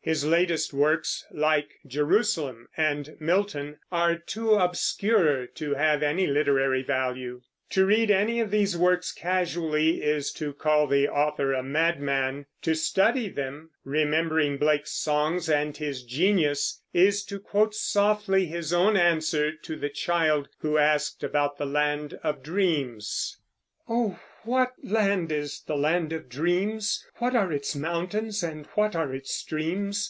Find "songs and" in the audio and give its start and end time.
14.92-15.76